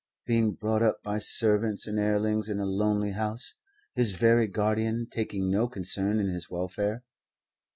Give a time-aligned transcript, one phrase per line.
[0.25, 3.53] being brought up by servants and hirelings in a lonely house,
[3.93, 7.03] his very guardian taking no concern in his welfare.